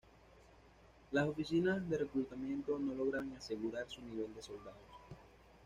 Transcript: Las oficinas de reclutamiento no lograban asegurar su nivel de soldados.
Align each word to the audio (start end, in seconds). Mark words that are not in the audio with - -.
Las 1.11 1.27
oficinas 1.27 1.87
de 1.87 1.99
reclutamiento 1.99 2.79
no 2.79 2.95
lograban 2.95 3.33
asegurar 3.33 3.85
su 3.87 4.01
nivel 4.01 4.33
de 4.33 4.41
soldados. 4.41 4.81